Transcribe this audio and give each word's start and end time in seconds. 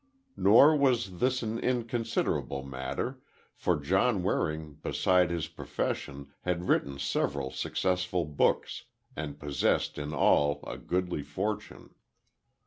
Nor 0.35 0.75
was 0.75 1.19
this 1.19 1.43
an 1.43 1.59
inconsiderable 1.59 2.63
matter, 2.63 3.21
for 3.53 3.75
John 3.77 4.23
Waring, 4.23 4.73
beside 4.81 5.29
his 5.29 5.47
profession, 5.47 6.33
had 6.41 6.67
written 6.67 6.97
several 6.97 7.51
successful 7.51 8.25
books, 8.25 8.85
and 9.15 9.39
possessed 9.39 9.99
in 9.99 10.11
all 10.11 10.63
a 10.65 10.79
goodly 10.79 11.21
fortune. 11.21 11.93